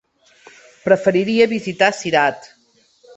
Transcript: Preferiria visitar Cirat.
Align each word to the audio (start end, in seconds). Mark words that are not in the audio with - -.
Preferiria 0.85 1.47
visitar 1.51 1.91
Cirat. 1.99 2.49